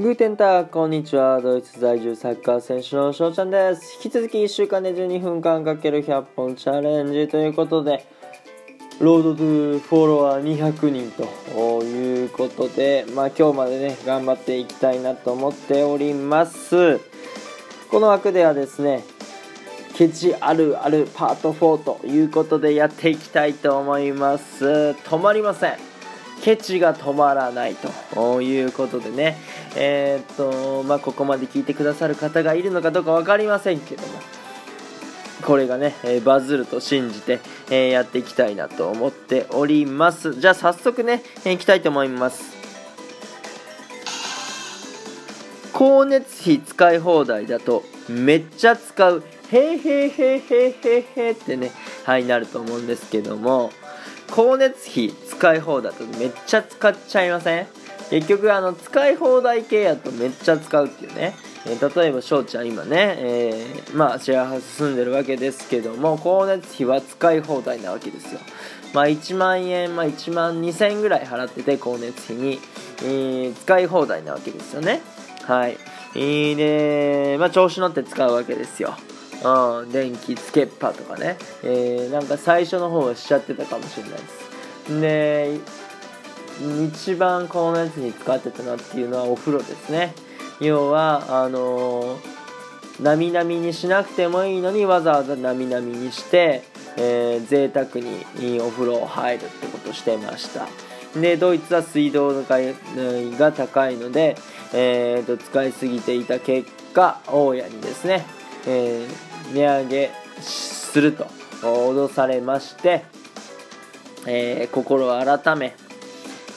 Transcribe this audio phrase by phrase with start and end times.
[0.00, 1.40] グーテンターこんにちは。
[1.40, 3.94] ドイツ在住サッカー選手の翔ちゃんです。
[4.04, 8.04] 引き続き1週間で12分間かける100本チャレンジということで
[9.00, 17.00] ロードトゥフォロワー200人ということでまあ今日までね頑張っていきたいなと思っております。
[17.88, 19.04] この枠ではですね
[19.94, 24.64] ケチあるあるパート4ということでやっていきたいと思います。
[24.64, 25.76] 止まりません。
[26.42, 29.38] ケチが止まらないということでね。
[29.76, 34.08] えー、っとまあここまで聞いてくださる方がいるのかどうか分かりませんけども。
[35.42, 37.38] これがね、えバズると信じて、
[37.70, 40.40] えやっていきたいなと思っております。
[40.40, 42.54] じゃあ早速ね、えいきたいと思います。
[45.74, 49.22] 光熱費使い放題だとめっちゃ使う
[49.52, 51.70] へーへーへーへーへーへーってね
[52.04, 53.70] はいなると思うんですけども
[54.28, 57.66] 光熱費使い放題とめっちゃ使っちゃいません？
[58.10, 61.34] 結局あの使い放題系やとめっちゃ使うっていうね、
[61.66, 68.40] えー、例えば翔ちゃん今ね、えー、まあシェアハウス住んでるわけですけども光熱費は使い放題なわけですよ。
[68.92, 72.60] まあ1万円、まあ、1万2000円ぐらい払ってて光熱費に、
[73.02, 75.00] えー、使い放題なわけですよね。
[75.42, 75.76] はい、
[76.14, 78.94] えー、で、まあ、調子乗って使うわけですよ。
[79.44, 85.00] うん、電気つけっぱとかね、えー、なんか最初の方はしちゃってたかもしれないです。
[85.00, 85.60] で
[86.86, 90.14] 一番このやつに使ってたなっていうのはお風呂ですね。
[90.60, 96.62] 要はあのー、なみなみにしなくてもいいのにわざわざなみなみにして、
[96.96, 97.86] えー、贅沢
[98.36, 100.66] にお風呂入るってことしてました。
[101.20, 104.36] でドイツは水道が高いので、
[104.72, 108.24] えーと、と使いすぎていた結果大家にですね、
[108.66, 111.24] えー値上げすると
[111.62, 113.04] 脅されまして、
[114.26, 115.74] えー、心を改め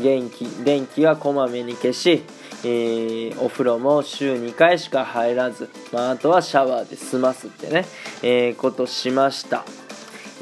[0.00, 2.22] 電気電気はこまめに消し、
[2.64, 7.84] えー、お風呂も週2回しか入らず、まあ、あとはシャワーで済ますってね、
[8.22, 9.64] えー、ことしました。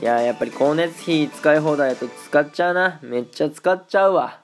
[0.00, 3.00] いややっぱり光熱費使い放題だと使っちゃうな。
[3.02, 4.40] めっちゃ使っちゃうわ。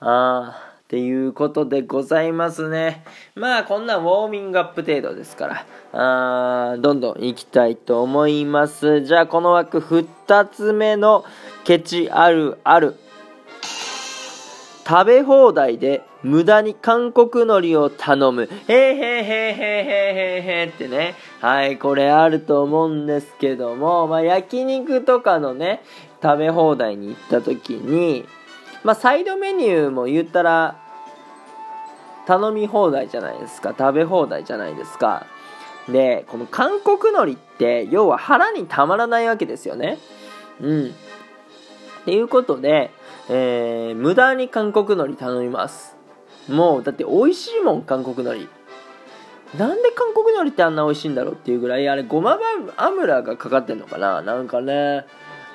[0.00, 3.02] ああっていうことでございますね。
[3.34, 9.00] まあこんなウォーミングアップ程度ですから、あーどんどん行きたいと思います。
[9.00, 11.24] じゃあこの枠2つ目の
[11.64, 12.94] ケチあるある。
[14.86, 18.42] 食べ放題で無駄に韓国海苔を頼む。
[18.42, 21.16] へへーへーへーへーへーへーってね。
[21.40, 25.82] はい、これあると思うんですけども、まあ焼肉とかのね、
[26.22, 28.26] 食べ放題に行った時に、
[28.84, 30.83] まあ、サイドメニューも言ったら
[32.26, 33.74] 頼み放題じゃないですか。
[33.76, 35.26] 食べ放題じゃないですか。
[35.88, 39.98] でこの韓国海苔って要は腹にたまらないわけですよね。
[40.60, 40.86] うん。
[40.88, 42.90] っていうことで、
[43.28, 45.96] えー、無駄に韓国海苔頼みます。
[46.48, 48.64] もうだって美味しいもん韓国海苔。
[49.58, 52.38] なんで韓国海苔ってあんな美味しいんだろうっていうぐらいあれごま
[52.76, 54.22] 油がかかってんのかな。
[54.22, 55.04] なんかね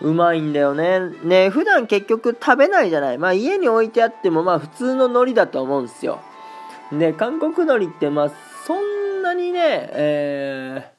[0.01, 0.99] うまいんだよね。
[1.23, 3.17] ね、普段結局食べないじゃない。
[3.17, 6.19] まあ家に置いてあってもまあ普通の海苔だと思うんですよ。
[6.91, 8.31] で、韓国海苔ってまあ
[8.65, 10.91] そんなにね、え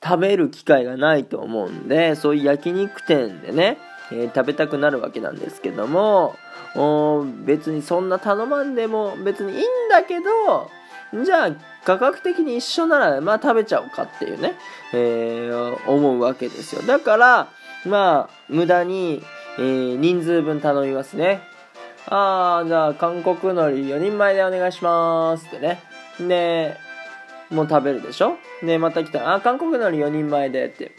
[0.00, 3.78] ー、食べる機会がないと思うんで、そういう焼肉店でね、
[4.10, 6.34] えー、食べたくなるわけなんですけども
[6.74, 10.70] お、別にそんな頼まんでも別にいいんだけど、
[11.24, 11.50] じゃあ
[11.84, 14.54] 価格的に一緒ならまあ食べちゃおうかっていうね、
[14.92, 16.82] えー、思うわけですよ。
[16.82, 17.48] だから、
[17.86, 19.22] まあ、無駄に、
[19.58, 21.40] えー、人数分頼みますね。
[22.10, 25.82] ああ、じゃあ、韓国海苔4人前でお願いしますってね。
[26.20, 26.76] で、
[27.50, 28.36] もう食べるでしょ？
[28.62, 30.92] で、また来たら、あ、韓国海苔4人前でって。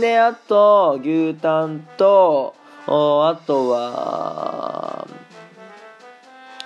[0.00, 2.54] で、あと、牛タンと、
[2.86, 5.06] あとは、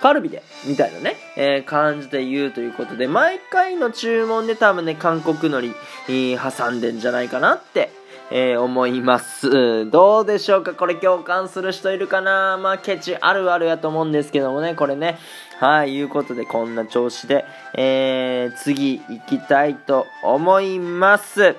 [0.01, 5.73] カルビで、みたいなね、えー、感じで言うということで、毎回の注文で多分ね、韓国海
[6.07, 7.91] 苔、挟んでんじゃないかなって
[8.31, 9.89] えー、思います。
[9.89, 10.73] どうでしょうか？
[10.73, 12.57] これ共感する人いるかな？
[12.57, 15.17] まあ、ケチあるあるやと思うんですけどもね、これね。
[15.59, 17.43] はい、いうことでこんな調子で、
[17.73, 21.55] えー、次行きたいと思います。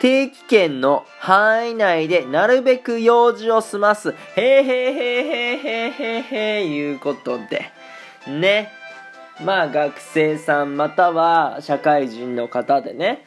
[0.00, 4.10] 定期券の範囲内でなるべく用事を済ます。
[4.10, 7.70] へーへーへーへーへーへーへーいうことで。
[8.26, 8.72] ね。
[9.44, 13.24] まあ学生さんまたは社会人の方でね、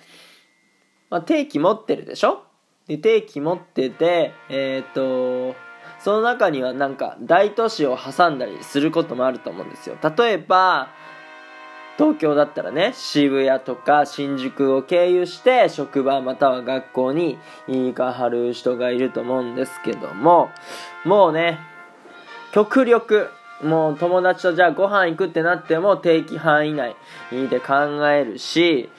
[1.15, 2.43] まあ、定期持ってるでしょ？
[2.89, 5.55] で定期持っててえっ、と
[5.99, 9.95] その中にはなんか大都市を挟んだりすることもあると思うんですよ。
[10.17, 10.89] 例えば
[11.97, 17.39] 東京だったらね、渋谷とか新宿を経由して職場または学校に
[17.69, 20.49] 行かはる人がいると思うんですけども、
[21.05, 21.59] もうね、
[22.51, 23.29] 極力、
[23.63, 26.95] もう友達とじゃあご飯行くってなっても定期範囲内
[27.31, 28.89] で考えるし、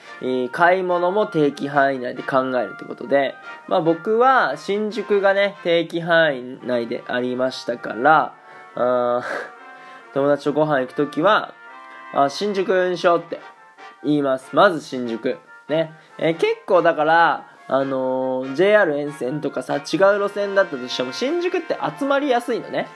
[0.51, 3.35] 買い物も定期範囲内で考えるってことで、
[3.67, 8.33] まあ僕は新宿がね、定期範囲内でありましたから、
[10.13, 11.53] 友達とご飯行くときは、
[12.13, 13.39] あ、新宿にしようって
[14.03, 14.55] 言います。
[14.55, 15.37] まず新宿。
[15.67, 15.93] ね。
[16.17, 19.83] えー、結構だから、あのー、JR 沿線とかさ、違う
[20.19, 22.87] 路線だったとしても、新宿って集まりやすいのね。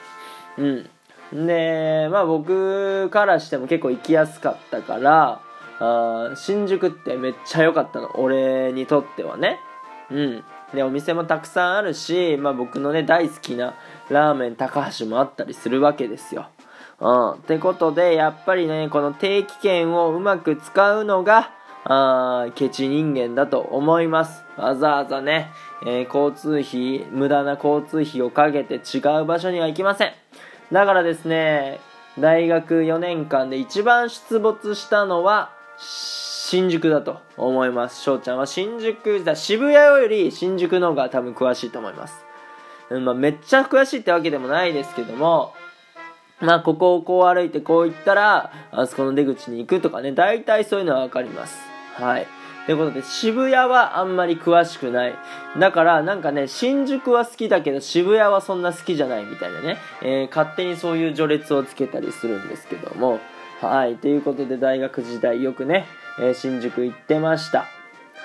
[0.57, 0.89] うん。
[1.33, 5.41] で、まあ僕からしても結構行きやすかったから、
[5.79, 8.19] あ新宿ってめっちゃ良かったの。
[8.19, 9.59] 俺にとってはね。
[10.11, 10.43] うん。
[10.73, 13.75] で、お店もたくさんあるし、まあ僕のね、大好きな
[14.09, 16.47] ラーメン高橋もあったりするわけですよ。
[16.99, 17.31] うん。
[17.31, 21.51] ってことで、やっぱりね、この定期券をうまく使うのが、
[21.83, 24.43] あケチ人間だと思います。
[24.55, 25.49] わざわざね、
[25.83, 30.11] えー、交通費、無駄な交通費をかけて違う場所には行きません。
[30.71, 31.79] だからですね、
[32.17, 38.01] 大学4年間で一番出没したのは、新宿だと思います。
[38.01, 42.25] 翔ちゃんは新宿、だ渋谷より新宿の方が多分詳しいと思います。
[42.89, 45.53] うん、まあ、めっちゃ詳しいってわけでもないですけども、
[46.41, 51.57] まあ、ここをこう歩いてこう行ったら、あそこの出口に行くとかね、大体そういうのはわかります。
[51.95, 52.27] はい。
[52.65, 55.15] ということで、渋谷はあんまり詳しくない。
[55.59, 63.19] だから、なんかね、新宿は好きだけど、渋谷はそんな好きじゃないみたいなね、えー、勝手にそういう序列をつけたりするんですけども、
[63.61, 63.95] はい。
[63.95, 65.85] ということで、大学時代よくね、
[66.19, 67.65] えー、新宿行ってました。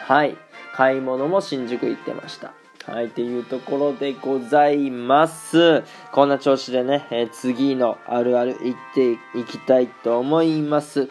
[0.07, 0.37] はい。
[0.75, 2.53] 買い物も新宿行ってました。
[2.87, 5.83] はい、っていうところでございます。
[6.13, 11.09] こんな調子でね、えー、次のあるあるいっていきたいと思います。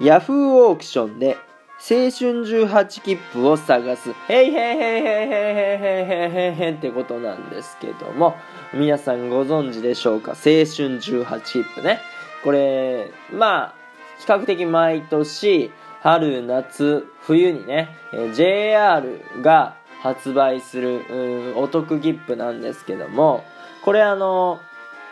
[0.00, 1.36] ヤフーオークションで
[1.84, 4.14] 青春18切符を探す。
[4.28, 8.36] へいへいへいへいへいへいへいへいへいってことなんですけども、
[8.72, 11.98] 皆さんご存知でしょうか青春18切符ね。
[12.44, 13.74] これ、まあ、
[14.20, 17.88] 比較的毎年、春、夏、冬にね、
[18.34, 23.44] JR が発売するお得切符なんですけども、
[23.84, 24.60] これあの、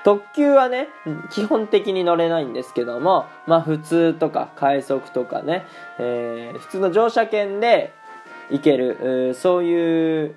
[0.05, 0.89] 特急はね、
[1.31, 5.65] 基本的に乗れないんですけども、まあ普通とか快速とかね、
[5.99, 7.93] えー、普通の乗車券で
[8.51, 10.35] 行ける、そういう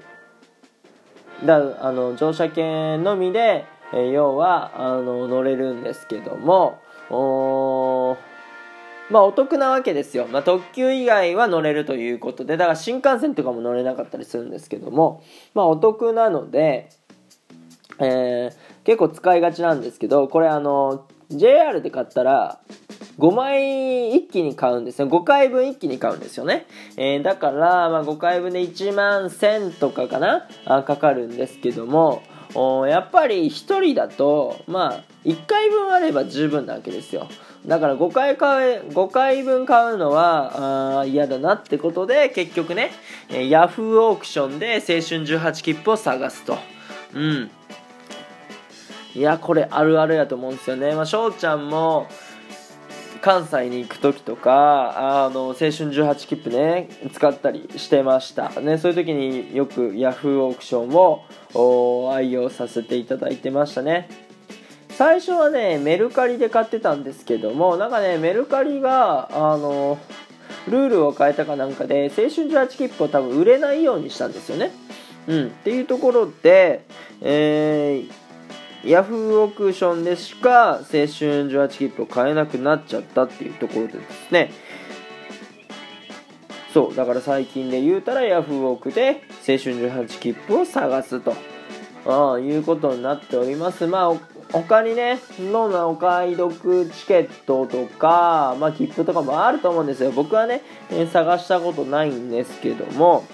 [1.45, 8.17] だあの乗車券のみで、えー、要はあの乗れるんですけどもお
[9.09, 10.27] まあお得なわけですよ。
[10.27, 15.23] まあ特急以外は乗れるということで、だから新幹線とかも乗れなかったりするんですけども、
[15.53, 16.89] まあお得なので、
[18.03, 22.59] えー、結構使いがちなんですけど、これあの、JR で買ったら、
[23.19, 25.07] 5枚一気に買うんですよ。
[25.07, 26.65] 5回分一気に買うんですよね。
[26.97, 32.23] えー、だから、まあ、5回分で1万1000とかかなあかかるんですけども、
[32.87, 37.27] やっぱり1人だと、まあ、1回分あれば十分なわけですよ。
[37.65, 42.91] だから5回買え、5回分買うのは嫌だなってことで、結局ね、
[43.29, 46.57] えヤフーオークションで青春18切符を探すと。
[47.13, 47.51] うん。
[49.15, 50.95] いや、これあるあるやと思うんですよね。
[50.95, 52.07] まあ、翔ちゃんも、
[53.21, 58.49] 関西に行く時とか、あの、青春18切符ね、使ったりしてました。
[58.59, 64.09] ね、そういう時によくヤフーオークションを愛用させていただいてましたね。
[64.93, 69.97] 最初はねメルカリで買ってたんですけどもなんかねメルカリがあの
[70.67, 74.71] ルールを変えたかなんかで青春18切符を多分売れないようにしたんですよね。
[75.25, 76.85] うん、っていうところで、
[77.21, 78.11] えー、
[78.85, 84.51] ヤフーオークションでしか青春18切符を買えなくなっちゃったっていうところでですね
[86.73, 91.33] そうだから最近で言うたらヤフーオークで青春18切符を探すと
[92.05, 100.11] ああいうことになっておりますまあ他にね、のなお買い得チケットとか、まあ、切符とかもあると思うんですよ。
[100.11, 100.61] 僕はね、
[100.91, 103.25] え、探したことないんですけども、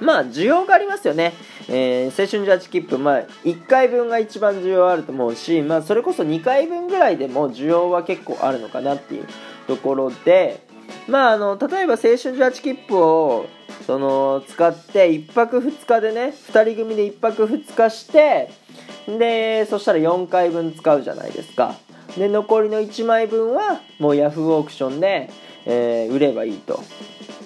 [0.00, 1.32] まあ、需要がありますよね。
[1.68, 9.26] えー、青春18切符、まあ、1回分が一番需要あると思うし、まあ、それこそ2回分ぐらいでも需要は結構あるのかなっていう
[9.66, 10.66] ところで、
[11.08, 13.46] まあ、あの、例えば青春18切符を、
[13.86, 18.50] その、使って1泊2日でね、2人組で1泊2日して、
[19.06, 21.74] でそしたら4回分使うじゃないですか。
[22.16, 25.30] で残りの1枚分はもうヤフーオークションで、
[25.64, 26.82] えー、売ればいいと。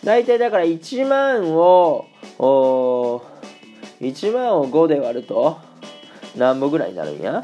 [0.05, 2.07] 大体だから1万を
[4.00, 5.59] 1万を5で割ると
[6.37, 7.43] 何本ぐらいになるんや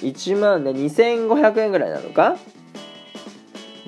[0.00, 2.36] ？1万ね2500円ぐらいなのか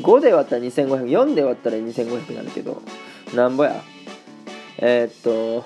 [0.01, 2.83] ？5で割ったら2500 4で割ったら2500になるけど
[3.35, 3.83] なんぼや？
[4.79, 5.65] えー、っと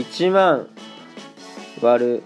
[0.00, 0.68] 1万
[1.80, 2.22] 割る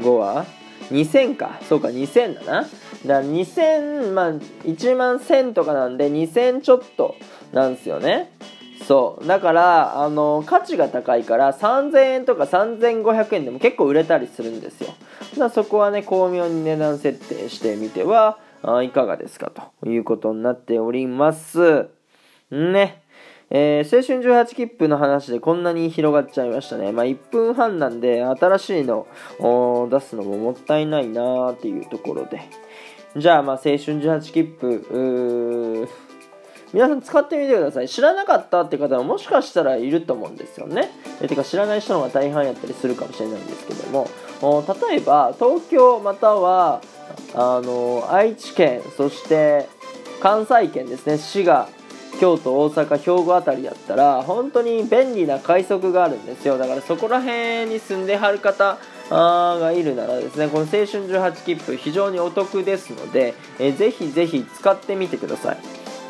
[0.00, 0.46] 5は
[0.90, 1.60] ？2000か。
[1.68, 2.62] そうか2000だな。
[2.62, 2.70] だか
[3.06, 7.16] ら2000まあ1万1000とかなんで2000ちょっと
[7.52, 8.32] なんですよね。
[8.82, 9.26] そう。
[9.26, 14.94] だからあの価値が高いから3000円とか3500円でも結構売れたりするんですよ。
[15.38, 18.38] だそこはね巧妙に値段設定してみては
[18.82, 19.50] いかがですか？
[19.80, 21.88] ということになっております。
[22.50, 23.02] ね。
[23.50, 26.92] えー、青春18切符の話でこんなに広がっちゃいましたね。
[26.92, 29.06] まあ、1分半なんで、新しいの
[29.38, 32.40] を出すのももったいないなーっていうところで。
[33.16, 35.86] じゃあ、まあ、青春18切符、
[36.74, 37.88] 皆さん使ってみてください。
[37.88, 40.90] 知らなかったって方ももしかしたらいると思うんですよね。
[41.22, 44.08] えてか知らない人の方が大半やったりするかもしれないんですけども、
[44.90, 46.82] 例えば東京または
[47.32, 49.68] あの愛知県、そして
[50.20, 51.68] 関西圏ですね、滋賀、
[52.18, 58.78] 京都大阪兵庫辺りやったら本当に便利な快速があるんですよだからそこら辺に住んではる方
[59.10, 65.58] がいるならですねこの青春18切符非常にお得ですので、えー、ぜひぜひ使ってみてください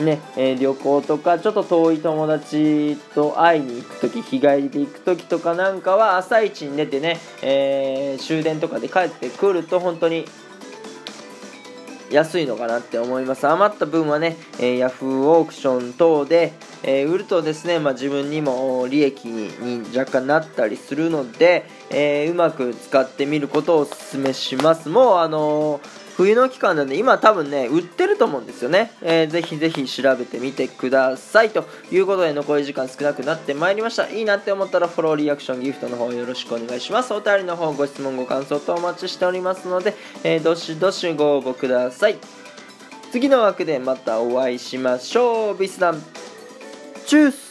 [0.00, 10.24] ね、えー、旅行とかちょっと遠い友達と会いに行く時日帰りで行く時とかなんかは朝一に寝てね、えー、終電とかで帰ってくると本当に
[12.10, 13.46] 安いのかなって思います。
[13.46, 24.88] 余った分はね、えー、ヤフーオークション等で、えー、売るとですね、まあ、自分にも利益に若干なったりするので、えー、うまく使ってみることをお勧めします。
[24.88, 31.50] もうあのー冬の期間なんで今多分ね売ってると思うんですよね、えー、ぜひぜひ調べてみてください。
[31.50, 34.09] ということで残り時間少なくなってまいりました。
[34.09, 37.12] いいなって思ったらフォローリアクションギフトの方よろしくお願いします。
[37.12, 42.18] お便りの方ご質問ご感想とお待ちしておりますので、えー、どしどしご応募ください。
[43.11, 45.56] 次の枠でまたお会いしましょう。
[45.56, 46.02] ビスダン。
[47.06, 47.43] チュース。